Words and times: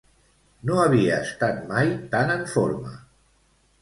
No 0.69 0.77
havia 0.83 1.19
estat 1.27 1.61
mai 1.73 1.93
tan 2.17 2.33
en 2.37 2.43
forma! 2.55 2.95